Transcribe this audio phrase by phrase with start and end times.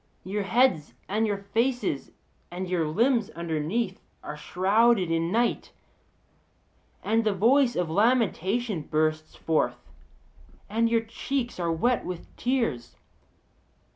[0.23, 2.09] Your heads and your faces
[2.49, 5.73] and your limbs underneath are shrouded in night;
[7.03, 9.77] and the voice of lamentation bursts forth,
[10.67, 12.95] and your cheeks are wet with tears.